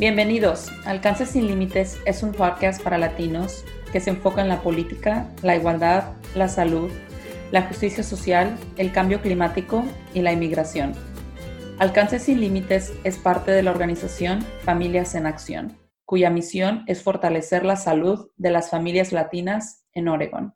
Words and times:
Bienvenidos. 0.00 0.72
Alcance 0.86 1.26
sin 1.26 1.46
Límites 1.46 2.00
es 2.06 2.22
un 2.22 2.32
podcast 2.32 2.82
para 2.82 2.96
latinos 2.96 3.66
que 3.92 4.00
se 4.00 4.08
enfoca 4.08 4.40
en 4.40 4.48
la 4.48 4.62
política, 4.62 5.28
la 5.42 5.56
igualdad, 5.56 6.14
la 6.34 6.48
salud, 6.48 6.90
la 7.52 7.64
justicia 7.64 8.02
social, 8.02 8.56
el 8.78 8.92
cambio 8.92 9.20
climático 9.20 9.84
y 10.14 10.22
la 10.22 10.32
inmigración. 10.32 10.94
Alcance 11.78 12.18
sin 12.18 12.40
Límites 12.40 12.94
es 13.04 13.18
parte 13.18 13.50
de 13.50 13.62
la 13.62 13.72
organización 13.72 14.40
Familias 14.64 15.14
en 15.14 15.26
Acción, 15.26 15.76
cuya 16.06 16.30
misión 16.30 16.82
es 16.86 17.02
fortalecer 17.02 17.66
la 17.66 17.76
salud 17.76 18.30
de 18.38 18.50
las 18.52 18.70
familias 18.70 19.12
latinas 19.12 19.84
en 19.92 20.08
Oregon. 20.08 20.54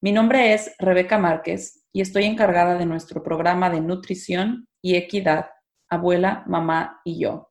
Mi 0.00 0.10
nombre 0.10 0.54
es 0.54 0.74
Rebeca 0.80 1.18
Márquez 1.18 1.84
y 1.92 2.00
estoy 2.00 2.24
encargada 2.24 2.76
de 2.76 2.86
nuestro 2.86 3.22
programa 3.22 3.70
de 3.70 3.80
nutrición 3.80 4.66
y 4.82 4.96
equidad, 4.96 5.50
abuela, 5.88 6.42
mamá 6.48 7.00
y 7.04 7.20
yo 7.20 7.49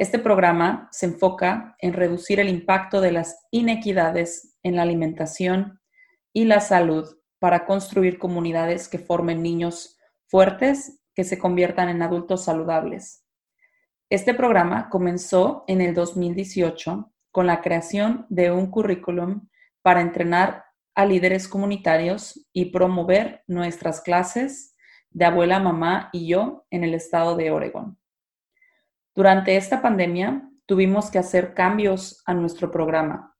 este 0.00 0.18
programa 0.18 0.88
se 0.92 1.04
enfoca 1.04 1.76
en 1.78 1.92
reducir 1.92 2.40
el 2.40 2.48
impacto 2.48 3.02
de 3.02 3.12
las 3.12 3.46
inequidades 3.50 4.56
en 4.62 4.76
la 4.76 4.82
alimentación 4.82 5.78
y 6.32 6.46
la 6.46 6.60
salud 6.60 7.18
para 7.38 7.66
construir 7.66 8.18
comunidades 8.18 8.88
que 8.88 8.98
formen 8.98 9.42
niños 9.42 9.98
fuertes 10.26 11.02
que 11.14 11.22
se 11.22 11.38
conviertan 11.38 11.90
en 11.90 12.00
adultos 12.00 12.46
saludables. 12.46 13.26
Este 14.08 14.32
programa 14.32 14.88
comenzó 14.88 15.64
en 15.66 15.82
el 15.82 15.92
2018 15.92 17.12
con 17.30 17.46
la 17.46 17.60
creación 17.60 18.24
de 18.30 18.50
un 18.50 18.70
currículum 18.70 19.48
para 19.82 20.00
entrenar 20.00 20.64
a 20.94 21.04
líderes 21.04 21.46
comunitarios 21.46 22.48
y 22.54 22.70
promover 22.70 23.44
nuestras 23.46 24.00
clases 24.00 24.74
de 25.10 25.26
abuela, 25.26 25.60
mamá 25.60 26.08
y 26.10 26.26
yo 26.26 26.64
en 26.70 26.84
el 26.84 26.94
estado 26.94 27.36
de 27.36 27.50
Oregon. 27.50 27.99
Durante 29.20 29.58
esta 29.58 29.82
pandemia 29.82 30.48
tuvimos 30.64 31.10
que 31.10 31.18
hacer 31.18 31.52
cambios 31.52 32.22
a 32.24 32.32
nuestro 32.32 32.70
programa, 32.70 33.36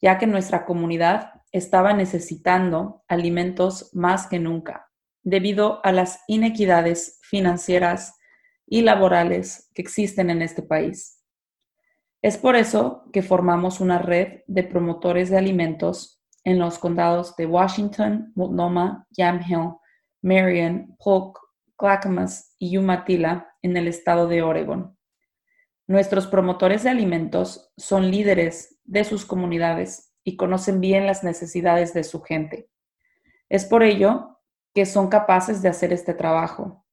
ya 0.00 0.16
que 0.16 0.28
nuestra 0.28 0.64
comunidad 0.64 1.32
estaba 1.50 1.92
necesitando 1.92 3.02
alimentos 3.08 3.90
más 3.96 4.28
que 4.28 4.38
nunca, 4.38 4.92
debido 5.24 5.84
a 5.84 5.90
las 5.90 6.20
inequidades 6.28 7.18
financieras 7.20 8.16
y 8.64 8.82
laborales 8.82 9.72
que 9.74 9.82
existen 9.82 10.30
en 10.30 10.40
este 10.40 10.62
país. 10.62 11.20
Es 12.22 12.38
por 12.38 12.54
eso 12.54 13.02
que 13.12 13.22
formamos 13.22 13.80
una 13.80 13.98
red 13.98 14.42
de 14.46 14.62
promotores 14.62 15.30
de 15.30 15.38
alimentos 15.38 16.22
en 16.44 16.60
los 16.60 16.78
condados 16.78 17.34
de 17.34 17.46
Washington, 17.46 18.30
Multnomah, 18.36 19.04
Yamhill, 19.10 19.72
Marion, 20.20 20.94
Polk, 21.02 21.40
Clackamas 21.82 22.54
y 22.60 22.76
Umatilla 22.76 23.56
en 23.60 23.76
el 23.76 23.88
estado 23.88 24.28
de 24.28 24.40
Oregon. 24.40 24.96
Nuestros 25.88 26.28
promotores 26.28 26.84
de 26.84 26.90
alimentos 26.90 27.72
son 27.76 28.08
líderes 28.08 28.78
de 28.84 29.02
sus 29.02 29.24
comunidades 29.24 30.14
y 30.22 30.36
conocen 30.36 30.80
bien 30.80 31.08
las 31.08 31.24
necesidades 31.24 31.92
de 31.92 32.04
su 32.04 32.22
gente. 32.22 32.70
Es 33.48 33.64
por 33.64 33.82
ello 33.82 34.38
que 34.72 34.86
son 34.86 35.08
capaces 35.08 35.60
de 35.60 35.70
hacer 35.70 35.92
este 35.92 36.14
trabajo. 36.14 36.86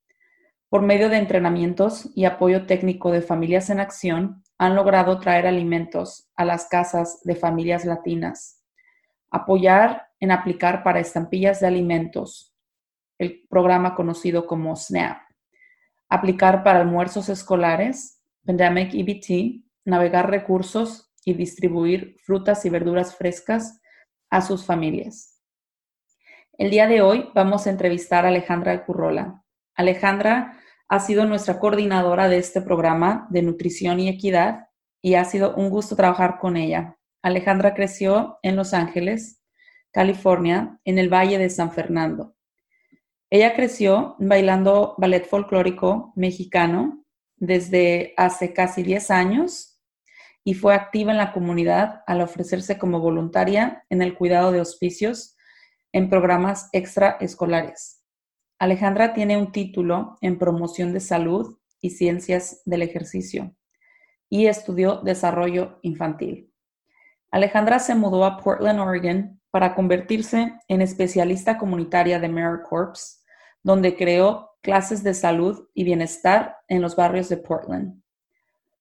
Por 0.70 0.82
medio 0.82 1.10
de 1.10 1.18
entrenamientos 1.18 2.10
y 2.16 2.26
apoyo 2.26 2.66
técnico 2.66 3.12
de 3.12 3.22
Familias 3.22 3.70
en 3.70 3.80
Acción, 3.80 4.44
han 4.58 4.76
logrado 4.76 5.20
traer 5.20 5.46
alimentos 5.46 6.32
a 6.36 6.46
las 6.46 6.68
casas 6.68 7.22
de 7.24 7.36
familias 7.36 7.86
latinas, 7.86 8.64
apoyar 9.30 10.08
en 10.20 10.32
aplicar 10.32 10.82
para 10.82 11.00
estampillas 11.00 11.60
de 11.60 11.68
alimentos, 11.68 12.49
el 13.20 13.46
programa 13.50 13.94
conocido 13.94 14.48
como 14.48 14.76
SNAP, 14.76 15.22
aplicar 16.10 16.64
para 16.64 16.80
almuerzos 16.80 17.30
escolares, 17.30 18.24
Pandemic 18.46 18.94
EBT, 18.94 19.64
navegar 19.86 20.32
recursos 20.32 21.12
y 21.24 21.34
distribuir 21.34 22.16
frutas 22.24 22.66
y 22.66 22.70
verduras 22.70 23.16
frescas 23.16 23.80
a 24.30 24.42
sus 24.42 24.66
familias. 24.66 25.40
El 26.58 26.72
día 26.72 26.88
de 26.88 27.02
hoy 27.02 27.30
vamos 27.36 27.68
a 27.68 27.70
entrevistar 27.70 28.26
a 28.26 28.30
Alejandra 28.30 28.86
Currola. 28.86 29.44
Alejandra 29.76 30.60
ha 30.88 31.00
sido 31.00 31.26
nuestra 31.26 31.60
coordinadora 31.60 32.28
de 32.28 32.38
este 32.38 32.62
programa 32.62 33.28
de 33.30 33.44
nutrición 33.44 34.00
y 34.00 34.10
equidad 34.10 34.68
y 35.02 35.16
ha 35.16 35.26
sido 35.26 35.56
un 35.56 35.70
gusto 35.70 35.96
trabajar 35.96 36.40
con 36.40 36.58
ella. 36.58 36.98
Alejandra 37.22 37.74
creció 37.74 38.40
en 38.44 38.56
Los 38.56 38.74
Ángeles, 38.74 39.42
California, 39.92 40.80
en 40.86 40.98
el 40.98 41.14
Valle 41.14 41.38
de 41.38 41.50
San 41.50 41.72
Fernando. 41.72 42.36
Ella 43.32 43.54
creció 43.56 44.16
bailando 44.18 44.96
ballet 44.98 45.26
folclórico 45.28 46.14
mexicano 46.16 47.06
desde 47.38 48.14
hace 48.18 48.54
casi 48.54 48.82
10 48.82 49.12
años 49.12 49.80
y 50.44 50.56
fue 50.56 50.74
activa 50.74 51.12
en 51.12 51.18
la 51.18 51.32
comunidad 51.32 52.02
al 52.08 52.22
ofrecerse 52.22 52.80
como 52.80 53.00
voluntaria 53.00 53.86
en 53.90 54.02
el 54.02 54.16
cuidado 54.16 54.52
de 54.52 54.62
hospicios 54.62 55.36
en 55.92 56.10
programas 56.10 56.70
extraescolares. 56.74 58.04
Alejandra 58.58 59.14
tiene 59.14 59.38
un 59.38 59.52
título 59.52 60.18
en 60.22 60.40
promoción 60.40 60.92
de 60.92 61.00
salud 61.00 61.58
y 61.82 61.92
ciencias 61.92 62.62
del 62.66 62.82
ejercicio 62.82 63.56
y 64.28 64.48
estudió 64.48 65.02
desarrollo 65.02 65.80
infantil. 65.84 66.52
Alejandra 67.32 67.78
se 67.78 67.94
mudó 67.94 68.26
a 68.26 68.38
Portland, 68.38 68.80
Oregon, 68.80 69.39
para 69.52 69.76
convertirse 69.76 70.54
en 70.68 70.82
especialista 70.82 71.58
comunitaria 71.58 72.20
de 72.20 72.28
AmeriCorps 72.28 73.24
donde 73.64 73.96
creó 73.96 74.52
clases 74.62 75.04
de 75.04 75.14
salud 75.14 75.68
y 75.74 75.84
bienestar 75.84 76.58
en 76.68 76.82
los 76.82 76.96
barrios 76.96 77.30
de 77.30 77.38
Portland. 77.38 78.02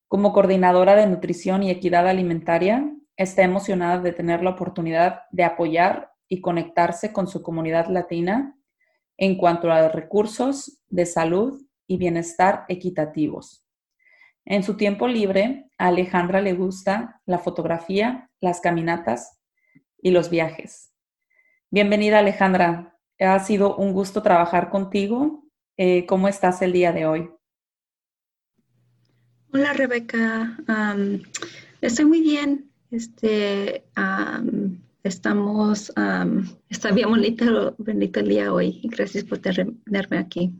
Como 0.06 0.32
coordinadora 0.32 0.94
de 0.94 1.06
nutrición 1.06 1.62
y 1.62 1.70
equidad 1.70 2.08
alimentaria, 2.08 2.90
está 3.16 3.42
emocionada 3.42 3.98
de 3.98 4.12
tener 4.12 4.42
la 4.42 4.50
oportunidad 4.50 5.22
de 5.30 5.44
apoyar 5.44 6.12
y 6.28 6.40
conectarse 6.40 7.12
con 7.12 7.26
su 7.26 7.42
comunidad 7.42 7.88
latina 7.88 8.56
en 9.16 9.36
cuanto 9.36 9.70
a 9.70 9.88
recursos 9.88 10.80
de 10.88 11.04
salud 11.06 11.60
y 11.86 11.96
bienestar 11.96 12.64
equitativos. 12.68 13.64
En 14.44 14.62
su 14.62 14.76
tiempo 14.76 15.08
libre, 15.08 15.68
a 15.76 15.88
Alejandra 15.88 16.40
le 16.40 16.54
gusta 16.54 17.20
la 17.26 17.38
fotografía, 17.38 18.30
las 18.40 18.60
caminatas 18.60 19.37
y 20.00 20.10
los 20.10 20.30
viajes. 20.30 20.92
Bienvenida 21.70 22.18
Alejandra, 22.18 22.98
ha 23.18 23.38
sido 23.40 23.76
un 23.76 23.92
gusto 23.92 24.22
trabajar 24.22 24.70
contigo. 24.70 25.44
Eh, 25.76 26.06
¿Cómo 26.06 26.28
estás 26.28 26.62
el 26.62 26.72
día 26.72 26.92
de 26.92 27.06
hoy? 27.06 27.30
Hola 29.52 29.72
Rebeca, 29.72 30.56
estoy 31.80 32.04
muy 32.04 32.20
bien. 32.20 32.70
Este, 32.90 33.84
estamos, 35.02 35.92
está 36.68 36.90
bien 36.92 37.08
bonito, 37.08 37.74
bonito 37.78 38.20
el 38.20 38.28
día 38.28 38.52
hoy. 38.52 38.80
Gracias 38.84 39.24
por 39.24 39.38
tenerme 39.38 40.18
aquí. 40.18 40.52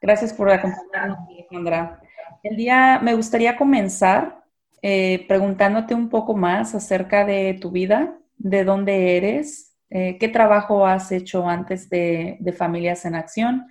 Gracias 0.00 0.32
por 0.32 0.50
acompañarnos, 0.50 1.18
Alejandra. 1.28 2.02
El 2.42 2.56
día 2.56 2.98
me 3.02 3.14
gustaría 3.14 3.56
comenzar 3.56 4.39
eh, 4.82 5.24
preguntándote 5.28 5.94
un 5.94 6.08
poco 6.08 6.36
más 6.36 6.74
acerca 6.74 7.24
de 7.24 7.58
tu 7.60 7.70
vida, 7.70 8.18
de 8.38 8.64
dónde 8.64 9.16
eres, 9.16 9.70
eh, 9.90 10.18
¿Qué 10.20 10.28
trabajo 10.28 10.86
has 10.86 11.10
hecho 11.10 11.48
antes 11.48 11.90
de, 11.90 12.38
Familias 12.56 13.04
en 13.04 13.16
Acción 13.16 13.66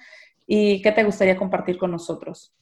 y 0.46 0.81
qué 0.81 0.92
te 0.92 1.06
gustaría 1.06 1.38
compartir 1.38 1.78
con 1.78 1.92
nosotros? 1.92 2.53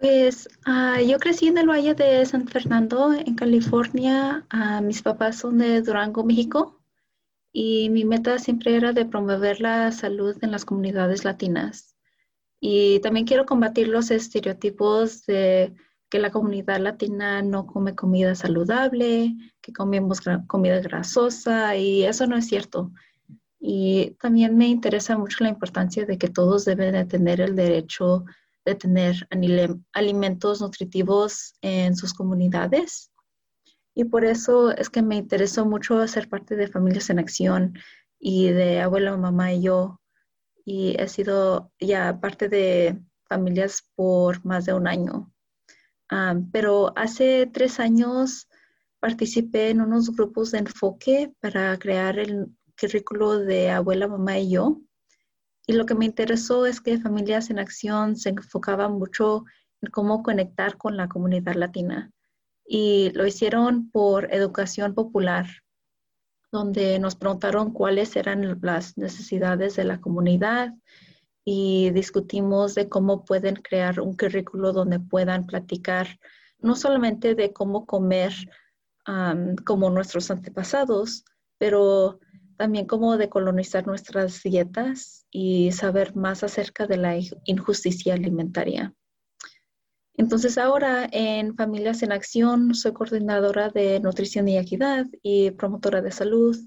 Pues 0.00 0.48
ah, 0.64 1.00
yo 1.00 1.18
crecí 1.18 1.46
en 1.46 1.58
el 1.58 1.68
Valle 1.68 1.94
de 1.94 2.26
San 2.26 2.48
Fernando, 2.48 3.12
en 3.12 3.34
California. 3.36 4.44
Ah, 4.50 4.80
mis 4.80 5.02
papás 5.02 5.36
son 5.36 5.58
de 5.58 5.82
Durango, 5.82 6.24
México. 6.24 6.80
Y 7.52 7.90
mi 7.90 8.04
meta 8.04 8.38
siempre 8.38 8.76
era 8.76 8.92
de 8.92 9.06
promover 9.06 9.60
la 9.60 9.92
salud 9.92 10.36
en 10.42 10.50
las 10.50 10.64
comunidades 10.64 11.24
latinas. 11.24 11.96
Y 12.60 12.98
también 13.00 13.24
quiero 13.24 13.46
combatir 13.46 13.86
los 13.86 14.10
estereotipos 14.10 15.26
de 15.26 15.74
que 16.08 16.18
la 16.18 16.30
comunidad 16.30 16.80
latina 16.80 17.42
no 17.42 17.66
come 17.66 17.94
comida 17.94 18.34
saludable, 18.34 19.36
que 19.60 19.72
comemos 19.72 20.20
comida 20.46 20.80
grasosa 20.80 21.76
y 21.76 22.04
eso 22.04 22.26
no 22.26 22.36
es 22.36 22.46
cierto. 22.46 22.92
Y 23.60 24.16
también 24.20 24.56
me 24.56 24.68
interesa 24.68 25.18
mucho 25.18 25.44
la 25.44 25.50
importancia 25.50 26.06
de 26.06 26.16
que 26.16 26.28
todos 26.28 26.64
deben 26.64 26.92
de 26.92 27.04
tener 27.04 27.40
el 27.40 27.56
derecho 27.56 28.24
de 28.68 28.74
tener 28.74 29.26
alimentos 29.92 30.60
nutritivos 30.60 31.54
en 31.62 31.96
sus 31.96 32.12
comunidades. 32.12 33.10
Y 33.94 34.04
por 34.04 34.24
eso 34.24 34.70
es 34.70 34.90
que 34.90 35.02
me 35.02 35.16
interesó 35.16 35.64
mucho 35.64 36.06
ser 36.06 36.28
parte 36.28 36.54
de 36.54 36.68
Familias 36.68 37.08
en 37.10 37.18
Acción 37.18 37.78
y 38.18 38.50
de 38.50 38.80
abuela, 38.80 39.16
mamá 39.16 39.52
y 39.52 39.62
yo. 39.62 40.00
Y 40.64 41.00
he 41.00 41.08
sido 41.08 41.72
ya 41.80 42.20
parte 42.20 42.48
de 42.48 43.00
familias 43.26 43.88
por 43.94 44.44
más 44.44 44.66
de 44.66 44.74
un 44.74 44.86
año. 44.86 45.32
Ah, 46.10 46.34
pero 46.52 46.92
hace 46.96 47.46
tres 47.52 47.80
años 47.80 48.48
participé 49.00 49.70
en 49.70 49.80
unos 49.80 50.10
grupos 50.10 50.50
de 50.50 50.58
enfoque 50.58 51.32
para 51.40 51.78
crear 51.78 52.18
el 52.18 52.46
currículo 52.80 53.38
de 53.38 53.70
abuela, 53.70 54.08
mamá 54.08 54.38
y 54.38 54.50
yo. 54.50 54.80
Y 55.66 55.74
lo 55.74 55.84
que 55.84 55.94
me 55.94 56.06
interesó 56.06 56.64
es 56.64 56.80
que 56.80 56.98
Familias 56.98 57.50
en 57.50 57.58
Acción 57.58 58.16
se 58.16 58.30
enfocaba 58.30 58.88
mucho 58.88 59.44
cómo 59.92 60.22
conectar 60.22 60.78
con 60.78 60.96
la 60.96 61.08
comunidad 61.08 61.54
latina. 61.54 62.10
Y 62.66 63.10
lo 63.14 63.26
hicieron 63.26 63.90
por 63.90 64.32
educación 64.32 64.94
popular, 64.94 65.46
donde 66.50 66.98
nos 66.98 67.16
preguntaron 67.16 67.72
cuáles 67.72 68.16
eran 68.16 68.58
las 68.62 68.96
necesidades 68.96 69.76
de 69.76 69.84
la 69.84 70.00
comunidad 70.00 70.72
y 71.50 71.88
discutimos 71.92 72.74
de 72.74 72.90
cómo 72.90 73.24
pueden 73.24 73.56
crear 73.56 74.00
un 74.00 74.14
currículo 74.14 74.74
donde 74.74 75.00
puedan 75.00 75.46
platicar 75.46 76.20
no 76.58 76.76
solamente 76.76 77.34
de 77.34 77.54
cómo 77.54 77.86
comer 77.86 78.34
como 79.64 79.88
nuestros 79.88 80.30
antepasados, 80.30 81.24
pero 81.56 82.20
también 82.58 82.84
cómo 82.84 83.16
decolonizar 83.16 83.86
nuestras 83.86 84.42
dietas 84.42 85.24
y 85.30 85.72
saber 85.72 86.14
más 86.14 86.44
acerca 86.44 86.86
de 86.86 86.98
la 86.98 87.16
injusticia 87.46 88.12
alimentaria. 88.12 88.92
Entonces 90.18 90.58
ahora 90.58 91.08
en 91.10 91.56
Familias 91.56 92.02
en 92.02 92.12
Acción 92.12 92.74
soy 92.74 92.92
coordinadora 92.92 93.70
de 93.70 94.00
nutrición 94.00 94.48
y 94.48 94.58
equidad 94.58 95.06
y 95.22 95.52
promotora 95.52 96.02
de 96.02 96.12
salud. 96.12 96.58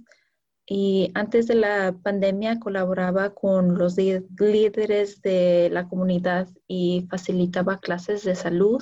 Y 0.74 1.12
antes 1.16 1.48
de 1.48 1.56
la 1.56 1.98
pandemia 2.02 2.62
colaboraba 2.62 3.34
con 3.34 3.78
los 3.78 3.98
líderes 3.98 5.22
de 5.22 5.70
la 5.70 5.90
comunidad 5.90 6.48
y 6.66 7.08
facilitaba 7.10 7.82
clases 7.82 8.24
de 8.24 8.36
salud 8.36 8.82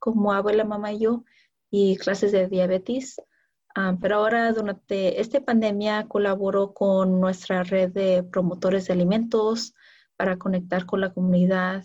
como 0.00 0.32
abuela, 0.32 0.64
mamá 0.64 0.90
y 0.90 0.98
yo 0.98 1.24
y 1.70 1.96
clases 1.96 2.32
de 2.32 2.48
diabetes. 2.48 3.22
Ah, 3.72 3.96
pero 4.00 4.16
ahora 4.16 4.52
durante 4.52 5.20
esta 5.20 5.40
pandemia 5.40 6.08
colaboro 6.08 6.74
con 6.74 7.20
nuestra 7.20 7.62
red 7.62 7.92
de 7.92 8.24
promotores 8.24 8.88
de 8.88 8.94
alimentos 8.94 9.74
para 10.16 10.38
conectar 10.38 10.86
con 10.86 11.00
la 11.02 11.14
comunidad 11.14 11.84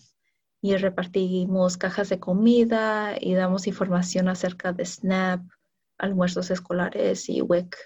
y 0.63 0.77
repartimos 0.77 1.77
cajas 1.77 2.09
de 2.09 2.19
comida 2.19 3.15
y 3.21 3.35
damos 3.35 3.67
información 3.67 4.29
acerca 4.29 4.73
de 4.73 4.83
SNAP, 4.83 5.47
almuerzos 5.99 6.49
escolares 6.49 7.29
y 7.29 7.43
WIC. 7.43 7.77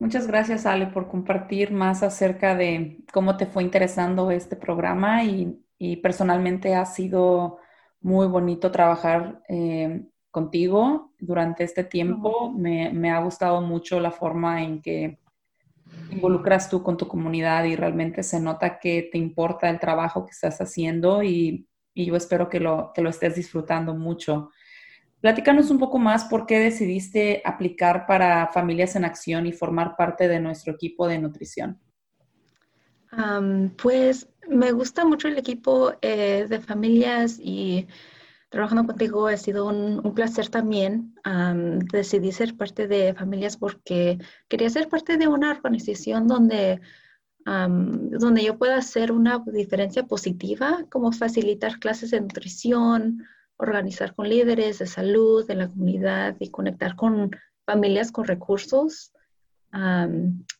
Muchas 0.00 0.28
gracias, 0.28 0.64
Ale, 0.64 0.86
por 0.86 1.08
compartir 1.08 1.72
más 1.72 2.04
acerca 2.04 2.54
de 2.54 2.98
cómo 3.12 3.36
te 3.36 3.46
fue 3.46 3.64
interesando 3.64 4.30
este 4.30 4.54
programa 4.56 5.24
y, 5.24 5.64
personalmente 6.02 6.74
ha 6.74 6.84
sido 6.86 7.58
muy 8.00 8.26
bonito 8.26 8.72
trabajar 8.72 9.42
eh, 9.48 10.04
contigo 10.30 11.12
durante 11.20 11.64
este 11.64 11.84
tiempo. 11.84 12.50
Me, 12.52 12.92
me, 12.92 13.10
ha 13.10 13.20
gustado 13.20 13.60
mucho 13.60 14.00
la 14.00 14.10
forma 14.10 14.62
en 14.62 14.82
que 14.82 15.20
involucras 16.10 16.68
tú 16.68 16.82
con 16.82 16.96
tu 16.96 17.06
comunidad 17.06 17.64
y 17.64 17.76
realmente 17.76 18.22
se 18.22 18.40
nota 18.40 18.78
que 18.78 19.08
te 19.10 19.18
importa 19.18 19.68
el 19.70 19.78
trabajo 19.78 20.24
que 20.24 20.32
estás 20.32 20.60
haciendo 20.60 21.22
y, 21.22 21.66
yo 21.94 22.14
espero 22.14 22.48
que 22.48 22.60
lo, 22.60 22.92
que 22.94 23.02
lo 23.02 23.10
estés 23.10 23.34
disfrutando 23.34 23.92
mucho. 23.92 24.50
Platícanos 25.20 25.70
un 25.70 25.78
poco 25.78 25.98
más 25.98 26.24
por 26.24 26.46
qué 26.46 26.60
decidiste 26.60 27.42
aplicar 27.44 28.06
para 28.06 28.46
Familias 28.48 28.94
en 28.94 29.04
Acción 29.04 29.46
y 29.46 29.52
formar 29.52 29.96
parte 29.96 30.28
de 30.28 30.38
nuestro 30.38 30.72
equipo 30.74 31.08
de 31.08 31.18
nutrición. 31.18 31.80
pues 33.82 34.28
me 34.48 34.70
gusta 34.70 35.04
mucho 35.04 35.26
el 35.26 35.36
equipo 35.36 35.92
eh, 36.02 36.46
de 36.48 36.60
familias 36.60 37.40
y 37.42 37.88
trabajando 38.48 38.86
contigo 38.86 39.26
ha 39.26 39.36
sido 39.36 39.66
un, 39.66 40.14
placer 40.14 40.50
también. 40.50 41.14
decidí 41.90 42.30
ser 42.30 42.56
parte 42.56 42.86
de 42.86 43.12
familias 43.14 43.56
porque 43.56 44.18
quería 44.48 44.70
ser 44.70 44.88
parte 44.88 45.16
de 45.16 45.26
una 45.26 45.50
organización 45.50 46.28
donde, 46.28 46.80
donde 47.44 48.44
yo 48.44 48.56
pueda 48.56 48.76
hacer 48.76 49.10
una 49.10 49.42
diferencia 49.46 50.04
positiva, 50.04 50.84
como 50.90 51.10
facilitar 51.10 51.80
clases 51.80 52.12
de 52.12 52.20
nutrición, 52.20 53.26
organizar 53.58 54.14
con 54.14 54.28
líderes 54.28 54.78
de 54.78 54.86
salud 54.86 55.46
de 55.46 55.56
la 55.56 55.68
comunidad 55.68 56.36
y 56.40 56.50
conectar 56.50 56.96
con 56.96 57.30
familias 57.66 58.10
con 58.10 58.24
recursos. 58.24 59.12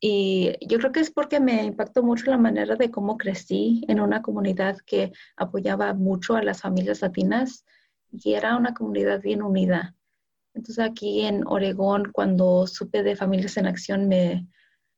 y 0.00 0.52
yo 0.66 0.78
creo 0.78 0.92
que 0.92 1.00
es 1.00 1.10
porque 1.10 1.40
me 1.40 1.64
impactó 1.64 2.02
mucho 2.02 2.30
la 2.30 2.36
manera 2.36 2.76
de 2.76 2.90
cómo 2.90 3.16
crecí 3.16 3.82
en 3.88 4.00
una 4.00 4.20
comunidad 4.20 4.76
que 4.84 5.12
apoyaba 5.36 5.94
mucho 5.94 6.36
a 6.36 6.42
las 6.42 6.60
familias 6.60 7.00
latinas 7.00 7.64
y 8.12 8.34
era 8.34 8.56
una 8.56 8.74
comunidad 8.74 9.22
bien 9.22 9.42
unida. 9.42 9.94
Entonces 10.54 10.84
aquí 10.84 11.22
en 11.22 11.46
Oregón, 11.46 12.10
cuando 12.12 12.66
supe 12.66 13.02
de 13.02 13.16
Familias 13.16 13.56
en 13.56 13.66
Acción, 13.66 14.08
me, 14.08 14.46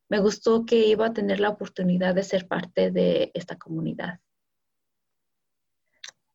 me 0.08 0.20
gustó 0.20 0.64
que 0.64 0.86
iba 0.86 1.06
a 1.06 1.12
tener 1.12 1.38
la 1.38 1.50
oportunidad 1.50 2.14
de 2.14 2.22
ser 2.24 2.48
parte 2.48 2.90
de 2.90 3.30
esta 3.34 3.56
comunidad. 3.56 4.18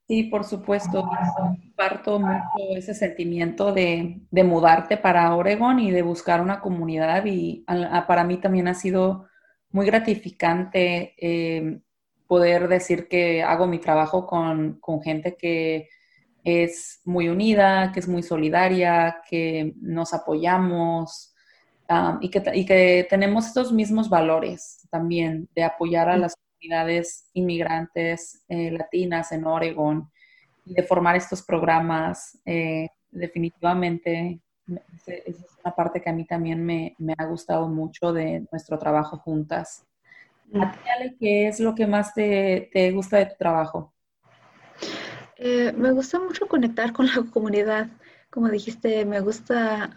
Sí, 0.07 0.23
por 0.23 0.43
supuesto. 0.43 1.09
Comparto 1.35 2.19
mucho 2.19 2.75
ese 2.75 2.93
sentimiento 2.93 3.73
de, 3.73 4.21
de, 4.29 4.43
mudarte 4.43 4.97
para 4.97 5.35
Oregón 5.35 5.79
y 5.79 5.89
de 5.89 6.03
buscar 6.03 6.41
una 6.41 6.59
comunidad. 6.61 7.25
Y 7.25 7.65
para 8.07 8.23
mí 8.23 8.37
también 8.37 8.67
ha 8.67 8.75
sido 8.75 9.27
muy 9.71 9.87
gratificante 9.87 11.15
eh, 11.17 11.79
poder 12.27 12.67
decir 12.67 13.07
que 13.07 13.43
hago 13.43 13.67
mi 13.67 13.79
trabajo 13.79 14.27
con, 14.27 14.79
con 14.79 15.01
gente 15.01 15.35
que 15.35 15.89
es 16.43 17.01
muy 17.03 17.27
unida, 17.27 17.91
que 17.91 17.99
es 17.99 18.07
muy 18.07 18.21
solidaria, 18.21 19.21
que 19.27 19.73
nos 19.81 20.13
apoyamos 20.13 21.33
um, 21.89 22.19
y, 22.21 22.29
que, 22.29 22.43
y, 22.53 22.65
que, 22.65 23.07
tenemos 23.09 23.47
estos 23.47 23.73
mismos 23.73 24.09
valores 24.09 24.87
también 24.91 25.49
de 25.55 25.63
apoyar 25.63 26.09
a 26.09 26.17
las 26.17 26.35
comunidades 26.65 27.29
inmigrantes 27.33 28.43
eh, 28.47 28.71
latinas 28.71 29.31
en 29.31 29.45
Oregon 29.45 30.09
y 30.65 30.73
de 30.73 30.83
formar 30.83 31.15
estos 31.15 31.43
programas. 31.43 32.37
Eh, 32.45 32.89
definitivamente 33.11 34.39
es 35.05 35.37
una 35.63 35.75
parte 35.75 36.01
que 36.01 36.09
a 36.09 36.13
mí 36.13 36.25
también 36.25 36.65
me, 36.65 36.95
me 36.97 37.13
ha 37.17 37.25
gustado 37.25 37.67
mucho 37.67 38.11
de 38.11 38.47
nuestro 38.51 38.79
trabajo 38.79 39.17
juntas. 39.17 39.85
¿A 40.59 40.71
ti, 40.71 40.79
Ale, 40.89 41.15
qué 41.19 41.47
es 41.47 41.59
lo 41.59 41.75
que 41.75 41.85
más 41.85 42.13
te, 42.13 42.69
te 42.73 42.91
gusta 42.91 43.17
de 43.17 43.25
tu 43.27 43.35
trabajo? 43.37 43.93
Eh, 45.37 45.71
me 45.75 45.91
gusta 45.91 46.19
mucho 46.19 46.47
conectar 46.47 46.93
con 46.93 47.07
la 47.07 47.23
comunidad. 47.31 47.89
Como 48.29 48.49
dijiste, 48.49 49.05
me 49.05 49.19
gusta 49.19 49.91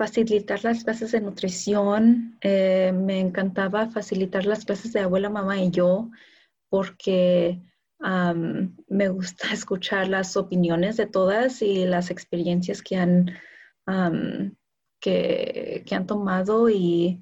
facilitar 0.00 0.64
las 0.64 0.82
clases 0.82 1.12
de 1.12 1.20
nutrición. 1.20 2.38
Eh, 2.40 2.90
me 2.90 3.20
encantaba 3.20 3.90
facilitar 3.90 4.46
las 4.46 4.64
clases 4.64 4.94
de 4.94 5.00
abuela, 5.00 5.28
mamá 5.28 5.58
y 5.58 5.70
yo, 5.70 6.10
porque 6.70 7.60
me 8.88 9.08
gusta 9.10 9.48
escuchar 9.52 10.08
las 10.08 10.38
opiniones 10.38 10.96
de 10.96 11.04
todas 11.04 11.60
y 11.60 11.84
las 11.84 12.10
experiencias 12.10 12.80
que 12.80 12.96
han, 12.96 13.38
que, 14.98 15.82
que, 15.84 15.94
han 15.94 16.06
tomado 16.06 16.70
y 16.70 17.20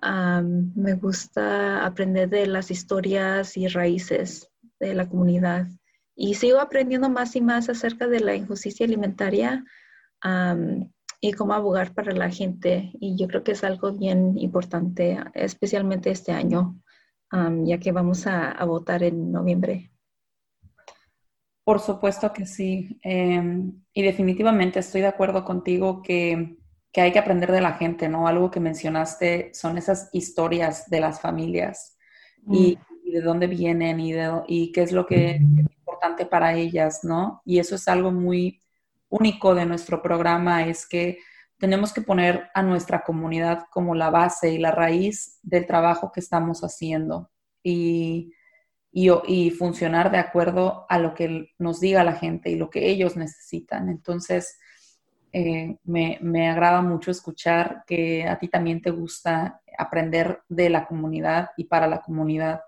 me 0.00 0.94
gusta 0.94 1.84
aprender 1.84 2.28
de 2.28 2.46
las 2.46 2.70
historias 2.70 3.56
y 3.56 3.66
raíces 3.66 4.52
de 4.78 4.94
la 4.94 5.08
comunidad 5.08 5.66
y 6.14 6.34
sigo 6.34 6.60
aprendiendo 6.60 7.08
más 7.08 7.34
y 7.34 7.40
más 7.40 7.68
acerca 7.68 8.06
de 8.06 8.20
la 8.20 8.36
injusticia 8.36 8.86
alimentaria 8.86 9.64
y 11.26 11.32
cómo 11.32 11.54
abogar 11.54 11.94
para 11.94 12.12
la 12.12 12.30
gente. 12.30 12.92
Y 13.00 13.16
yo 13.16 13.26
creo 13.28 13.42
que 13.42 13.52
es 13.52 13.64
algo 13.64 13.92
bien 13.92 14.36
importante, 14.36 15.18
especialmente 15.32 16.10
este 16.10 16.32
año, 16.32 16.78
ya 17.64 17.78
que 17.78 17.92
vamos 17.92 18.26
a, 18.26 18.62
votar 18.66 19.02
en 19.02 19.32
noviembre. 19.32 19.90
Por 21.64 21.80
supuesto 21.80 22.30
que 22.30 22.44
sí. 22.44 23.00
Em, 23.02 23.72
y 23.94 24.02
definitivamente 24.02 24.80
estoy 24.80 25.00
de 25.00 25.06
acuerdo 25.06 25.46
contigo 25.46 26.02
que, 26.02 26.58
que, 26.92 27.00
hay 27.00 27.10
que 27.10 27.18
aprender 27.18 27.52
de 27.52 27.62
la 27.62 27.72
gente, 27.72 28.06
¿no? 28.10 28.28
Algo 28.28 28.50
que 28.50 28.60
mencionaste 28.60 29.50
son 29.54 29.78
esas 29.78 30.10
historias 30.12 30.90
de 30.90 31.00
las 31.00 31.22
familias 31.22 31.96
y, 32.46 32.76
mm. 32.76 33.12
de 33.12 33.20
dónde 33.22 33.46
vienen 33.46 33.98
y, 33.98 34.12
de, 34.12 34.42
y 34.46 34.72
qué 34.72 34.82
es 34.82 34.92
lo 34.92 35.06
que 35.06 35.40
para 36.30 36.54
ellas, 36.54 37.04
¿no? 37.04 37.42
Y 37.44 37.58
eso 37.58 37.74
es 37.74 37.88
algo 37.88 38.12
muy 38.12 38.63
único 39.14 39.54
de 39.54 39.64
nuestro 39.64 40.02
programa, 40.02 40.66
es 40.66 40.86
que 40.88 41.18
tenemos 41.58 41.92
que 41.92 42.02
poner 42.02 42.50
a 42.52 42.62
nuestra 42.62 43.04
comunidad 43.04 43.66
como 43.70 43.94
la 43.94 44.10
base 44.10 44.52
y 44.52 44.58
la 44.58 44.72
raíz 44.72 45.38
del 45.42 45.66
trabajo 45.66 46.10
que 46.12 46.20
estamos 46.20 46.62
haciendo 46.62 47.30
y, 47.62 48.32
y, 48.92 49.50
funcionar 49.50 50.10
de 50.10 50.18
acuerdo 50.18 50.84
a 50.88 50.98
lo 50.98 51.14
que 51.14 51.54
nos 51.58 51.80
diga 51.80 52.04
la 52.04 52.14
gente 52.14 52.50
y 52.50 52.56
lo 52.56 52.70
que 52.70 52.88
ellos 52.88 53.16
necesitan. 53.16 53.88
Entonces, 53.88 54.58
eh, 55.32 55.76
me, 55.84 56.18
me, 56.20 56.50
agrada 56.50 56.82
mucho 56.82 57.10
escuchar 57.10 57.84
que 57.86 58.26
a 58.26 58.38
ti 58.38 58.48
también 58.48 58.82
te 58.82 58.90
gusta 58.90 59.60
aprender 59.78 60.40
de 60.48 60.70
la 60.70 60.86
comunidad 60.86 61.50
y 61.56 61.64
para 61.64 61.86
la 61.86 62.02
comunidad. 62.02 62.60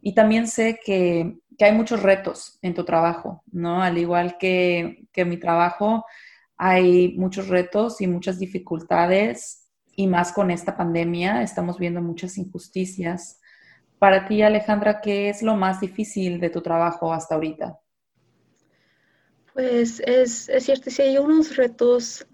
Y 0.00 0.14
también 0.14 0.46
sé 0.46 0.78
que, 0.84 1.38
hay 1.64 1.72
muchos 1.72 2.02
retos 2.02 2.58
en 2.62 2.74
tu 2.74 2.84
trabajo, 2.84 3.42
¿no? 3.50 3.82
Al 3.82 3.98
igual 3.98 4.38
que, 4.38 5.06
que 5.12 5.24
mi 5.24 5.38
trabajo, 5.38 6.04
hay 6.56 7.16
muchos 7.16 7.48
retos 7.48 8.00
y 8.00 8.06
muchas 8.06 8.38
dificultades 8.38 9.68
y 9.94 10.06
más 10.06 10.32
con 10.32 10.50
esta 10.50 10.76
pandemia 10.76 11.42
estamos 11.42 11.78
viendo 11.78 12.00
muchas 12.00 12.38
injusticias. 12.38 13.40
Para 13.98 14.26
ti, 14.26 14.42
Alejandra, 14.42 15.00
¿qué 15.00 15.28
es 15.28 15.42
lo 15.42 15.56
más 15.56 15.80
difícil 15.80 16.38
de 16.38 16.50
tu 16.50 16.60
trabajo 16.60 17.12
hasta 17.12 17.34
ahorita? 17.34 17.78
Pues 19.58 20.00
es, 20.06 20.48
cierto, 20.60 20.88
si 20.88 21.02
hay 21.02 21.18
unos 21.18 21.56
retos, 21.56 22.24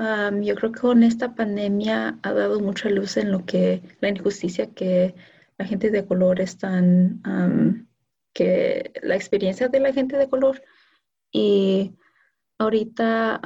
yo 0.42 0.54
creo 0.56 0.72
que 0.72 0.80
con 0.80 1.02
esta 1.02 1.34
pandemia 1.34 2.18
ha 2.22 2.32
dado 2.34 2.60
mucha 2.60 2.90
luz 2.90 3.16
en 3.16 3.32
lo 3.32 3.46
que 3.46 3.80
la 4.00 4.10
injusticia 4.10 4.74
que 4.74 5.14
la 5.56 5.64
gente 5.64 5.90
de 5.90 6.04
color 6.04 6.42
están, 6.42 7.22
que 8.34 8.92
la 9.02 9.16
experiencia 9.16 9.68
de 9.68 9.80
la 9.80 9.92
gente 9.92 10.18
de 10.18 10.28
color. 10.28 10.62
Y 11.32 11.94
ahorita 12.58 13.40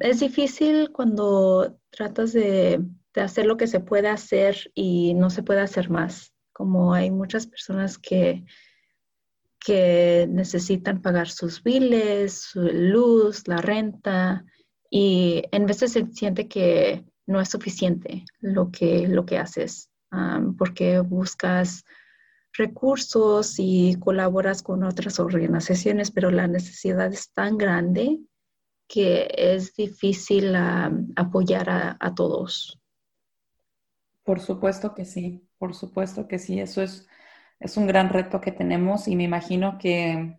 es 0.00 0.20
difícil 0.20 0.92
cuando 0.92 1.78
tratas 1.90 2.32
de, 2.32 2.80
de 3.14 3.20
hacer 3.20 3.46
lo 3.46 3.56
que 3.56 3.66
se 3.66 3.80
puede 3.80 4.08
hacer 4.08 4.70
y 4.74 5.14
no 5.14 5.30
se 5.30 5.42
puede 5.42 5.60
hacer 5.60 5.90
más. 5.90 6.32
Como 6.52 6.94
hay 6.94 7.10
muchas 7.10 7.46
personas 7.46 7.98
que 7.98 8.44
que 9.66 10.28
necesitan 10.30 11.02
pagar 11.02 11.28
sus 11.28 11.60
biles, 11.60 12.40
su 12.40 12.60
luz, 12.62 13.48
la 13.48 13.56
renta, 13.56 14.44
y 14.88 15.42
en 15.50 15.66
veces 15.66 15.90
se 15.90 16.06
siente 16.12 16.46
que 16.46 17.04
no 17.26 17.40
es 17.40 17.48
suficiente 17.48 18.24
lo 18.38 18.70
que, 18.70 19.08
lo 19.08 19.26
que 19.26 19.38
haces, 19.38 19.90
porque 20.56 21.00
buscas 21.00 21.84
recursos 22.56 23.56
y 23.58 23.96
colaboras 23.98 24.62
con 24.62 24.82
otras 24.84 25.20
organizaciones, 25.20 26.10
pero 26.10 26.30
la 26.30 26.46
necesidad 26.46 27.12
es 27.12 27.32
tan 27.32 27.58
grande 27.58 28.20
que 28.88 29.28
es 29.36 29.74
difícil 29.74 30.54
apoyar 31.16 31.70
a, 31.70 31.96
a 31.98 32.14
todos. 32.14 32.80
Por 34.22 34.40
supuesto 34.40 34.94
que 34.94 35.04
sí, 35.04 35.48
por 35.58 35.74
supuesto 35.74 36.26
que 36.26 36.38
sí, 36.38 36.60
eso 36.60 36.82
es 36.82 37.06
es 37.60 37.76
un 37.76 37.86
gran 37.86 38.10
reto 38.10 38.40
que 38.40 38.52
tenemos 38.52 39.08
y 39.08 39.16
me 39.16 39.24
imagino 39.24 39.78
que, 39.78 40.38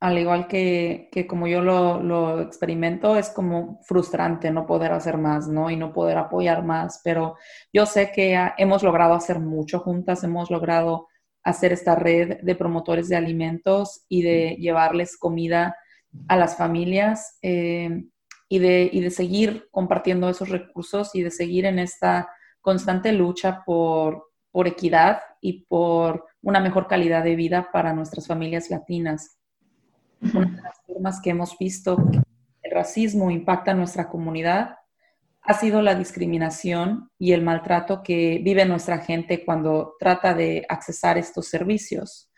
al 0.00 0.18
igual 0.18 0.48
que, 0.48 1.10
como 1.28 1.46
yo 1.46 1.60
lo, 1.60 2.40
experimento, 2.40 3.16
es 3.16 3.28
como 3.28 3.80
frustrante 3.82 4.50
no 4.50 4.66
poder 4.66 4.92
hacer 4.92 5.18
más, 5.18 5.46
¿no? 5.46 5.70
Y 5.70 5.76
no 5.76 5.92
poder 5.92 6.16
apoyar 6.16 6.64
más, 6.64 7.02
pero 7.04 7.36
yo 7.70 7.84
sé 7.84 8.10
que 8.10 8.36
hemos 8.56 8.82
logrado 8.82 9.12
hacer 9.12 9.40
mucho 9.40 9.80
juntas, 9.80 10.24
hemos 10.24 10.50
logrado 10.50 11.08
hacer 11.44 11.72
esta 11.72 11.96
red 11.96 12.38
de 12.42 12.54
promotores 12.54 13.08
de 13.08 13.16
alimentos 13.16 14.04
y 14.08 14.22
de 14.22 14.56
llevarles 14.58 15.18
comida 15.18 15.76
a 16.28 16.36
las 16.36 16.56
familias 16.56 17.38
eh, 17.42 18.04
y, 18.48 18.58
de, 18.58 18.88
y 18.90 19.00
de 19.00 19.10
seguir 19.10 19.68
compartiendo 19.70 20.30
esos 20.30 20.48
recursos 20.48 21.14
y 21.14 21.22
de 21.22 21.30
seguir 21.30 21.66
en 21.66 21.78
esta 21.78 22.30
constante 22.62 23.12
lucha 23.12 23.62
por, 23.66 24.30
por 24.50 24.66
equidad 24.66 25.20
y 25.42 25.64
por 25.66 26.24
una 26.42 26.60
mejor 26.60 26.86
calidad 26.86 27.22
de 27.22 27.36
vida 27.36 27.68
para 27.70 27.92
nuestras 27.92 28.26
familias 28.26 28.70
latinas. 28.70 29.39
Una 30.20 30.46
de 30.46 30.62
las 30.62 30.80
formas 30.86 31.20
que 31.20 31.30
hemos 31.30 31.56
visto 31.58 31.96
que 31.96 32.20
el 32.62 32.70
racismo 32.70 33.30
impacta 33.30 33.70
a 33.70 33.74
nuestra 33.74 34.08
comunidad 34.08 34.76
ha 35.42 35.54
sido 35.54 35.80
la 35.80 35.94
discriminación 35.94 37.10
y 37.18 37.32
el 37.32 37.42
maltrato 37.42 38.02
que 38.02 38.40
vive 38.42 38.64
nuestra 38.66 38.98
gente 38.98 39.44
cuando 39.44 39.94
trata 39.98 40.34
de 40.34 40.66
accesar 40.68 41.16
estos 41.16 41.48
servicios. 41.48 42.30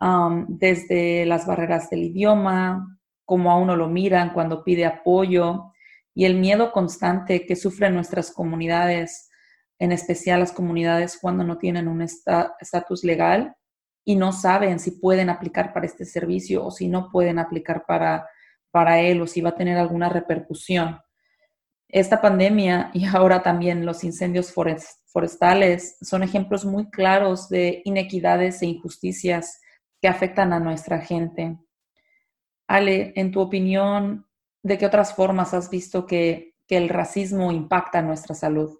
Um, 0.00 0.46
desde 0.48 1.24
las 1.26 1.46
barreras 1.46 1.88
del 1.88 2.02
idioma, 2.02 2.98
cómo 3.24 3.52
a 3.52 3.56
uno 3.56 3.76
lo 3.76 3.88
miran 3.88 4.32
cuando 4.32 4.64
pide 4.64 4.84
apoyo 4.84 5.72
y 6.14 6.24
el 6.24 6.34
miedo 6.38 6.72
constante 6.72 7.46
que 7.46 7.54
sufren 7.54 7.94
nuestras 7.94 8.32
comunidades 8.32 9.30
en 9.78 9.92
especial 9.92 10.40
las 10.40 10.52
comunidades 10.52 11.18
cuando 11.20 11.44
no 11.44 11.58
tienen 11.58 11.88
un 11.88 12.02
estatus 12.02 13.04
legal 13.04 13.56
y 14.04 14.16
no 14.16 14.32
saben 14.32 14.78
si 14.78 14.92
pueden 14.92 15.30
aplicar 15.30 15.72
para 15.72 15.86
este 15.86 16.04
servicio 16.04 16.64
o 16.64 16.70
si 16.70 16.88
no 16.88 17.10
pueden 17.10 17.38
aplicar 17.38 17.84
para, 17.86 18.26
para 18.70 19.00
él 19.00 19.20
o 19.20 19.26
si 19.26 19.40
va 19.40 19.50
a 19.50 19.56
tener 19.56 19.78
alguna 19.78 20.08
repercusión. 20.08 20.98
Esta 21.88 22.20
pandemia 22.20 22.90
y 22.94 23.04
ahora 23.04 23.42
también 23.42 23.84
los 23.84 24.02
incendios 24.02 24.52
forestales 24.52 25.98
son 26.00 26.22
ejemplos 26.22 26.64
muy 26.64 26.90
claros 26.90 27.48
de 27.48 27.82
inequidades 27.84 28.62
e 28.62 28.66
injusticias 28.66 29.60
que 30.00 30.08
afectan 30.08 30.52
a 30.52 30.58
nuestra 30.58 31.00
gente. 31.00 31.58
Ale, 32.66 33.12
en 33.14 33.30
tu 33.30 33.40
opinión, 33.40 34.26
¿de 34.62 34.78
qué 34.78 34.86
otras 34.86 35.14
formas 35.14 35.52
has 35.52 35.68
visto 35.68 36.06
que, 36.06 36.54
que 36.66 36.78
el 36.78 36.88
racismo 36.88 37.52
impacta 37.52 38.00
nuestra 38.00 38.34
salud? 38.34 38.78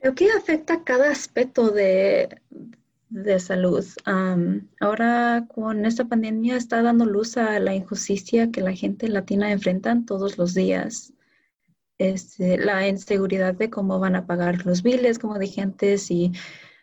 Creo 0.00 0.14
que 0.14 0.30
afecta 0.30 0.82
cada 0.82 1.10
aspecto 1.10 1.70
de, 1.70 2.40
salud. 3.38 3.84
ahora 4.80 5.46
con 5.48 5.86
esta 5.86 6.04
pandemia 6.04 6.56
está 6.56 6.82
dando 6.82 7.04
luz 7.04 7.36
a 7.36 7.58
la 7.60 7.74
injusticia 7.74 8.50
que 8.50 8.60
la 8.60 8.72
gente 8.72 9.08
latina 9.08 9.50
enfrentan 9.52 10.06
todos 10.06 10.38
los 10.38 10.54
días. 10.54 11.12
Este, 11.98 12.58
la 12.58 12.86
inseguridad 12.86 13.54
de 13.54 13.70
cómo 13.70 13.98
van 13.98 14.14
a 14.14 14.26
pagar 14.26 14.64
los 14.64 14.82
biles, 14.82 15.18
como 15.18 15.38
dije 15.38 15.60
antes, 15.62 16.10
y 16.10 16.32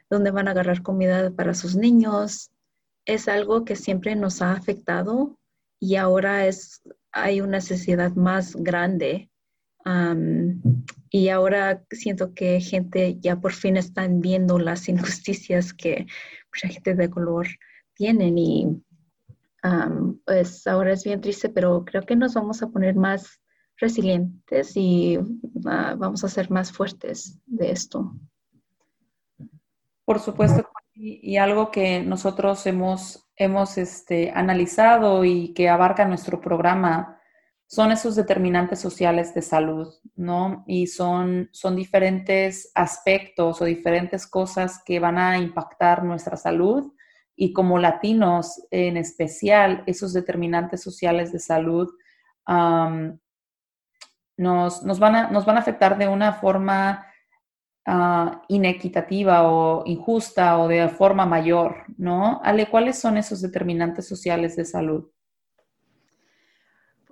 dónde 0.10 0.32
van 0.32 0.48
a 0.48 0.52
agarrar 0.52 0.82
comida 0.82 1.32
para 1.32 1.54
sus 1.54 1.76
niños. 1.76 2.52
Es 3.06 3.28
algo 3.28 3.64
que 3.64 3.76
siempre 3.76 4.16
nos 4.16 4.42
ha 4.42 4.52
afectado 4.52 5.38
y 5.80 5.96
ahora 5.96 6.48
es, 6.48 6.82
hay 7.12 7.42
una 7.42 7.58
necesidad 7.58 8.14
más 8.16 8.56
grande 8.56 9.30
y 11.12 11.30
ahora 11.30 11.84
siento 11.92 12.34
que 12.34 12.60
gente 12.60 13.18
ya 13.20 13.40
por 13.40 13.54
fin 13.54 13.78
están 13.78 14.20
viendo 14.20 14.58
las 14.58 14.90
injusticias 14.90 15.74
que 15.74 16.08
mucha 16.54 16.68
gente 16.70 16.96
de 16.96 17.10
color 17.10 17.48
tienen 17.94 18.38
y 18.38 18.82
pues 20.26 20.68
ahora 20.68 20.94
es 20.94 21.04
bien 21.04 21.22
triste, 21.22 21.50
pero 21.50 21.84
creo 21.86 22.04
que 22.04 22.16
nos 22.16 22.36
vamos 22.36 22.62
a 22.62 22.68
poner 22.68 22.96
más 22.96 23.42
resilientes 23.78 24.76
y 24.76 25.18
ah, 25.66 25.96
vamos 25.98 26.24
a 26.24 26.30
ser 26.30 26.52
más 26.52 26.72
fuertes 26.72 27.40
de 27.46 27.72
esto. 27.72 28.14
Por 30.06 30.20
supuesto, 30.20 30.70
y, 30.94 31.38
algo 31.38 31.72
que 31.72 32.00
nosotros 32.02 32.66
hemos, 32.68 33.28
hemos 33.36 33.78
este, 33.78 34.32
analizado 34.32 35.26
y 35.26 35.54
que 35.54 35.68
abarca 35.68 36.06
nuestro 36.06 36.40
programa 36.40 37.15
son 37.68 37.92
esos 37.92 38.16
determinantes 38.16 38.80
sociales 38.80 39.34
de 39.34 39.42
salud, 39.42 39.94
¿no? 40.16 40.64
Y 40.68 40.88
son, 40.88 41.50
son 41.52 41.76
diferentes 41.76 42.72
aspectos 42.76 43.62
o 43.62 43.66
diferentes 43.66 44.28
cosas 44.28 44.82
que 44.86 45.00
van 45.00 45.18
a 45.18 45.38
impactar 45.38 46.04
nuestra 46.04 46.38
salud 46.38 46.94
y 47.36 47.54
como 47.54 47.80
latinos 47.80 48.66
en 48.72 48.98
especial, 48.98 49.84
esos 49.88 50.14
determinantes 50.14 50.82
sociales 50.82 51.32
de 51.32 51.40
salud 51.40 51.90
nos, 54.38 54.84
nos, 54.84 55.00
van 55.00 55.16
a, 55.16 55.32
nos 55.32 55.46
van 55.46 55.58
a 55.58 55.60
afectar 55.60 55.98
de 55.98 56.08
una 56.08 56.34
forma 56.34 57.06
ah, 57.86 58.42
inequitativa 58.48 59.50
o 59.50 59.84
injusta 59.86 60.60
o 60.60 60.68
de 60.68 60.88
forma 60.90 61.26
mayor, 61.26 61.84
¿no? 61.98 62.42
Ale, 62.44 62.70
¿cuáles 62.70 63.00
son 63.00 63.18
esos 63.18 63.42
determinantes 63.42 64.08
sociales 64.08 64.56
de 64.56 64.66
salud? 64.66 65.10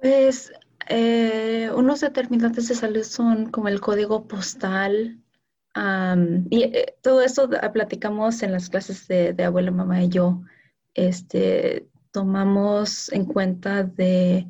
Pues 0.04 0.52
eh, 0.90 1.72
unos 1.74 2.02
determinantes 2.02 2.68
de 2.68 2.76
salud 2.76 3.04
son 3.04 3.50
como 3.52 3.70
el 3.70 3.80
código 3.80 4.28
postal. 4.28 5.18
y 6.50 6.64
eh, 6.64 6.98
todo 7.02 7.22
eso 7.22 7.50
platicamos 7.72 8.44
en 8.44 8.52
las 8.52 8.70
clases 8.70 9.08
de, 9.08 9.34
abuela, 9.46 9.72
mamá 9.72 10.04
y 10.04 10.10
yo. 10.10 10.42
Este, 10.94 11.88
tomamos 12.12 13.14
en 13.14 13.24
cuenta 13.24 13.84
de 13.84 14.46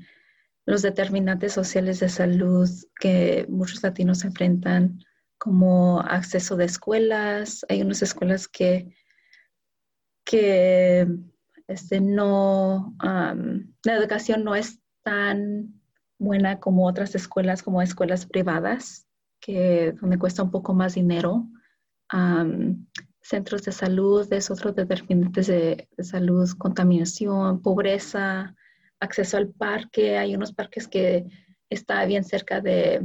los 0.66 0.82
determinantes 0.82 1.54
sociales 1.54 2.00
de 2.00 2.10
salud 2.10 2.68
que 3.00 3.46
muchos 3.48 3.84
latinos 3.84 4.24
enfrentan, 4.24 5.06
como 5.38 6.00
acceso 6.00 6.56
de 6.56 6.66
escuelas. 6.66 7.64
Hay 7.70 7.84
unas 7.84 8.02
escuelas 8.02 8.48
que, 8.48 8.96
que 10.26 11.08
este, 11.68 12.02
no, 12.02 12.96
la 13.04 13.96
educación 13.96 14.44
no 14.44 14.56
es 14.56 14.83
tan 15.04 15.82
buena 16.18 16.60
como 16.60 16.88
otras 16.88 17.14
escuelas, 17.16 17.62
como 17.62 17.82
escuelas 17.82 18.26
privadas, 18.26 19.08
que 19.40 19.94
donde 20.00 20.18
cuesta 20.18 20.44
un 20.44 20.52
poco 20.52 20.74
más 20.74 20.96
dinero. 20.96 21.46
centros 23.22 23.64
de 23.64 23.72
salud 23.72 24.32
es 24.32 24.52
otro 24.52 24.72
determinantes 24.72 25.48
de, 25.48 25.88
salud, 26.00 26.50
contaminación, 26.58 27.62
pobreza, 27.62 28.56
acceso 29.00 29.38
al 29.38 29.50
parque. 29.50 30.18
Hay 30.18 30.36
unos 30.36 30.54
parques 30.54 30.88
que 30.88 31.26
está 31.70 32.06
bien 32.06 32.24
cerca 32.24 32.62
de, 32.62 33.02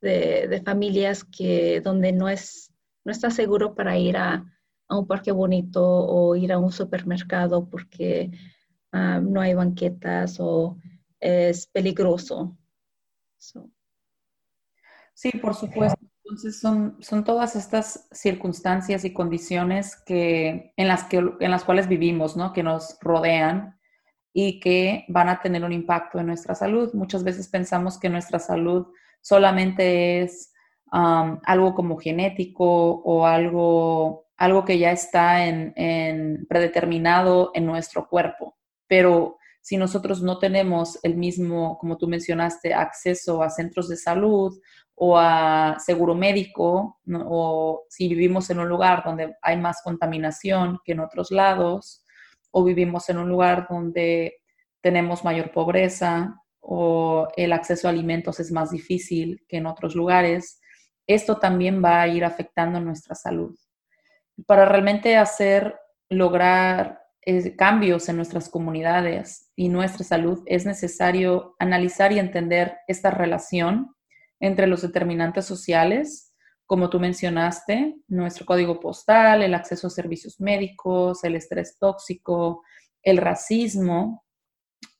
de, 0.00 0.62
familias 0.64 1.24
que 1.24 1.80
donde 1.80 2.12
no 2.12 2.28
es 2.28 2.70
no 3.04 3.10
está 3.10 3.30
seguro 3.30 3.74
para 3.74 3.98
ir 3.98 4.16
a, 4.16 4.44
a, 4.88 4.98
un 4.98 5.06
parque 5.08 5.32
bonito 5.32 5.82
o 5.84 6.36
ir 6.36 6.52
a 6.52 6.58
un 6.58 6.70
supermercado 6.70 7.68
porque 7.68 8.30
no 8.92 9.40
hay 9.40 9.54
banquetas 9.54 10.36
o 10.38 10.76
es 11.22 11.66
peligroso. 11.66 12.58
Sí, 15.14 15.30
por 15.40 15.54
supuesto. 15.54 15.98
Entonces 16.24 16.60
son, 16.60 16.96
son 17.00 17.24
todas 17.24 17.56
estas 17.56 18.08
circunstancias 18.12 19.04
y 19.04 19.12
condiciones 19.12 19.96
que, 19.96 20.72
en, 20.76 20.88
las 20.88 21.04
que, 21.04 21.18
en 21.18 21.50
las 21.50 21.64
cuales 21.64 21.88
vivimos, 21.88 22.36
¿no? 22.36 22.52
Que 22.52 22.62
nos 22.62 22.96
rodean 23.00 23.78
y 24.32 24.60
que 24.60 25.04
van 25.08 25.28
a 25.28 25.40
tener 25.40 25.64
un 25.64 25.72
impacto 25.72 26.18
en 26.18 26.26
nuestra 26.26 26.54
salud. 26.54 26.92
Muchas 26.94 27.22
veces 27.24 27.48
pensamos 27.48 27.98
que 27.98 28.08
nuestra 28.08 28.38
salud 28.38 28.86
solamente 29.20 30.22
es 30.22 30.52
algo 30.90 31.74
como 31.74 31.98
genético 31.98 32.64
o 32.64 33.26
algo, 33.26 34.26
algo 34.36 34.64
que 34.64 34.78
ya 34.78 34.92
está 34.92 35.46
en, 35.46 36.46
predeterminado 36.48 37.50
en 37.54 37.66
nuestro 37.66 38.08
cuerpo. 38.08 38.56
Pero 38.86 39.38
si 39.62 39.76
nosotros 39.76 40.22
no 40.22 40.38
tenemos 40.38 40.98
el 41.04 41.16
mismo, 41.16 41.78
como 41.78 41.96
tú 41.96 42.08
mencionaste, 42.08 42.74
acceso 42.74 43.42
a 43.42 43.48
centros 43.48 43.88
de 43.88 43.96
salud 43.96 44.60
o 44.96 45.16
a 45.16 45.76
seguro 45.78 46.14
médico, 46.16 47.00
o 47.14 47.84
si 47.88 48.08
vivimos 48.08 48.50
en 48.50 48.58
un 48.58 48.68
lugar 48.68 49.02
donde 49.04 49.36
hay 49.40 49.56
más 49.56 49.80
contaminación 49.82 50.80
que 50.84 50.92
en 50.92 51.00
otros 51.00 51.30
lados, 51.30 52.04
o 52.50 52.64
vivimos 52.64 53.08
en 53.08 53.18
un 53.18 53.28
lugar 53.28 53.66
donde 53.70 54.34
tenemos 54.80 55.24
mayor 55.24 55.52
pobreza 55.52 56.34
o 56.60 57.28
el 57.36 57.52
acceso 57.52 57.86
a 57.86 57.90
alimentos 57.90 58.40
es 58.40 58.52
más 58.52 58.70
difícil 58.70 59.44
que 59.48 59.58
en 59.58 59.66
otros 59.66 59.94
lugares, 59.94 60.60
esto 61.06 61.38
también 61.38 61.82
va 61.82 62.02
a 62.02 62.08
ir 62.08 62.24
afectando 62.24 62.80
nuestra 62.80 63.14
salud. 63.14 63.56
Para 64.46 64.64
realmente 64.64 65.16
hacer, 65.16 65.76
lograr 66.08 67.01
cambios 67.56 68.08
en 68.08 68.16
nuestras 68.16 68.48
comunidades 68.48 69.50
y 69.54 69.68
nuestra 69.68 70.04
salud, 70.04 70.42
es 70.46 70.66
necesario 70.66 71.54
analizar 71.58 72.12
y 72.12 72.18
entender 72.18 72.78
esta 72.88 73.10
relación 73.10 73.94
entre 74.40 74.66
los 74.66 74.82
determinantes 74.82 75.44
sociales, 75.44 76.34
como 76.66 76.90
tú 76.90 76.98
mencionaste, 76.98 77.96
nuestro 78.08 78.44
código 78.44 78.80
postal, 78.80 79.42
el 79.42 79.54
acceso 79.54 79.86
a 79.86 79.90
servicios 79.90 80.40
médicos, 80.40 81.22
el 81.22 81.36
estrés 81.36 81.78
tóxico, 81.78 82.62
el 83.02 83.18
racismo, 83.18 84.24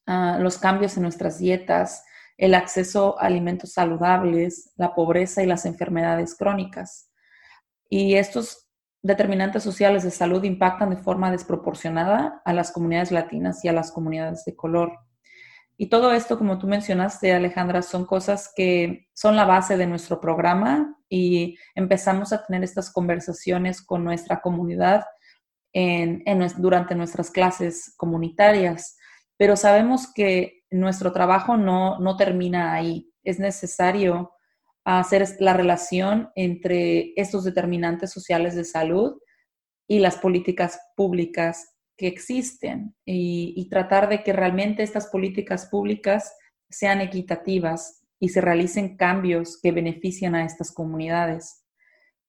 ah, 0.06 0.38
los 0.40 0.58
cambios 0.58 0.96
en 0.96 1.04
nuestras 1.04 1.38
dietas, 1.38 2.04
el 2.36 2.54
acceso 2.54 3.20
a 3.20 3.26
alimentos 3.26 3.72
saludables, 3.72 4.72
la 4.76 4.94
pobreza 4.94 5.42
y 5.42 5.46
las 5.46 5.64
enfermedades 5.66 6.36
crónicas. 6.36 7.10
Y 7.88 8.14
estos 8.14 8.68
determinantes 9.02 9.62
sociales 9.62 10.04
de 10.04 10.10
salud 10.10 10.44
impactan 10.44 10.90
de 10.90 10.96
forma 10.96 11.30
desproporcionada 11.30 12.40
a 12.44 12.52
las 12.52 12.70
comunidades 12.70 13.10
latinas 13.10 13.64
y 13.64 13.68
a 13.68 13.72
las 13.72 13.90
comunidades 13.90 14.44
de 14.44 14.54
color. 14.54 14.92
Y 15.76 15.88
todo 15.88 16.12
esto, 16.12 16.38
como 16.38 16.58
tú 16.58 16.68
mencionaste, 16.68 17.32
Alejandra, 17.32 17.82
son 17.82 18.06
cosas 18.06 18.52
que 18.54 19.08
son 19.14 19.34
la 19.34 19.44
base 19.44 19.76
de 19.76 19.86
nuestro 19.86 20.20
programa 20.20 20.96
y 21.08 21.56
empezamos 21.74 22.32
a 22.32 22.44
tener 22.44 22.62
estas 22.62 22.92
conversaciones 22.92 23.82
con 23.82 24.04
nuestra 24.04 24.40
comunidad 24.40 25.04
durante 26.58 26.94
nuestras 26.94 27.30
clases 27.30 27.94
comunitarias. 27.96 28.96
Pero 29.36 29.56
sabemos 29.56 30.12
que 30.12 30.62
nuestro 30.70 31.12
trabajo 31.12 31.56
no, 31.56 31.98
no 31.98 32.16
termina 32.16 32.74
ahí. 32.74 33.10
Es 33.24 33.40
necesario 33.40 34.32
hacer 34.84 35.26
la 35.38 35.52
relación 35.54 36.30
entre 36.34 37.12
estos 37.16 37.44
determinantes 37.44 38.10
sociales 38.10 38.54
de 38.54 38.64
salud 38.64 39.18
y 39.88 39.98
las 39.98 40.16
políticas 40.16 40.80
públicas 40.96 41.76
que 41.96 42.06
existen 42.06 42.94
y, 43.04 43.68
tratar 43.70 44.08
de 44.08 44.22
que 44.22 44.32
realmente 44.32 44.82
estas 44.82 45.06
políticas 45.06 45.66
públicas 45.66 46.34
sean 46.68 47.00
equitativas 47.00 48.02
y 48.18 48.30
se 48.30 48.40
realicen 48.40 48.96
cambios 48.96 49.60
que 49.60 49.72
beneficien 49.72 50.34
a 50.34 50.44
estas 50.44 50.72
comunidades. 50.72 51.64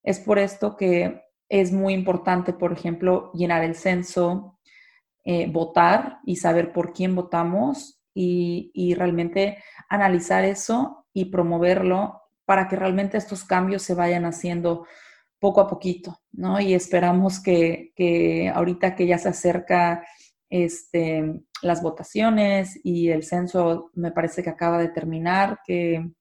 Es 0.04 0.20
por 0.20 0.40
esto 0.40 0.76
que 0.76 1.22
es 1.50 1.72
muy 1.72 1.94
importante, 1.94 2.54
por 2.54 2.74
ejemplo, 2.74 3.32
llenar 3.34 3.64
el 3.64 3.76
censo, 3.76 4.60
eh, 5.24 5.50
votar 5.50 6.20
y 6.26 6.36
saber 6.36 6.74
por 6.74 6.94
quién 6.94 7.16
votamos 7.16 8.02
y, 8.14 8.94
realmente 8.96 9.58
analizar 9.90 10.44
eso 10.44 11.08
y 11.14 11.26
promoverlo 11.26 12.23
para 12.46 12.68
que 12.68 12.76
realmente 12.76 13.18
estos 13.18 13.44
cambios 13.44 13.84
se 13.84 13.94
vayan 13.94 14.26
haciendo 14.26 14.86
poco 15.40 15.62
a 15.62 15.68
poquito, 15.68 16.22
¿no? 16.32 16.60
Y 16.60 16.74
esperamos 16.74 17.42
que, 17.42 17.92
que 17.96 18.50
ahorita 18.50 18.96
que 18.96 19.08
ya 19.08 19.18
se 19.18 19.30
acerca 19.30 20.06
este, 20.50 21.42
las 21.62 21.82
votaciones 21.82 22.80
y 22.84 23.10
el 23.10 23.24
censo 23.24 23.90
me 23.94 24.12
parece 24.12 24.44
que 24.44 24.50
acaba 24.50 24.78
de 24.78 24.90
terminar, 24.90 25.60
que, 25.66 26.12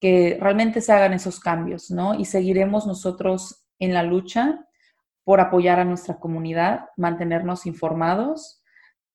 que 0.00 0.36
realmente 0.40 0.80
se 0.80 0.92
hagan 0.92 1.12
esos 1.12 1.40
cambios, 1.40 1.90
¿no? 1.90 2.14
Y 2.14 2.24
seguiremos 2.24 2.86
nosotros 2.86 3.64
en 3.78 3.94
la 3.94 4.02
lucha 4.02 4.66
por 5.24 5.40
apoyar 5.40 5.78
a 5.78 5.84
nuestra 5.84 6.18
comunidad, 6.18 6.86
mantenernos 6.96 7.66
informados 7.66 8.61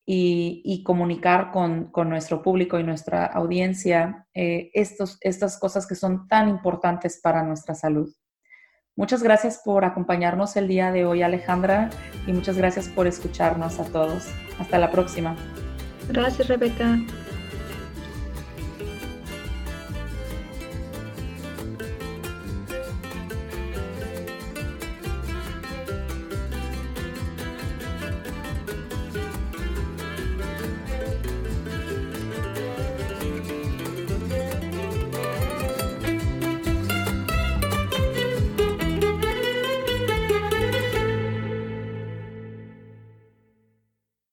y, 0.10 0.84
comunicar 0.86 1.52
con, 1.52 1.92
con, 1.92 2.10
nuestro 2.10 2.42
público 2.42 2.80
y 2.80 2.84
nuestra 2.84 3.26
audiencia 3.26 4.26
eh, 4.34 4.72
estos, 4.74 5.18
estas 5.20 5.60
cosas 5.60 5.86
que 5.86 5.96
son 5.96 6.30
tan 6.30 6.48
importantes 6.48 7.20
para 7.22 7.44
nuestra 7.44 7.76
salud. 7.76 8.10
Muchas 8.96 9.22
gracias 9.22 9.62
por 9.64 9.84
acompañarnos 9.84 10.56
el 10.56 10.70
día 10.70 10.94
de 10.94 11.04
hoy, 11.04 11.24
Alejandra, 11.24 11.90
y 12.26 12.32
muchas 12.32 12.58
gracias 12.58 12.88
por 12.88 13.06
escucharnos 13.06 13.82
a 13.82 13.86
todos. 13.86 14.24
Hasta 14.60 14.80
la 14.80 14.90
próxima. 14.92 15.36
Gracias, 16.10 16.48
Rebeca. 16.48 16.98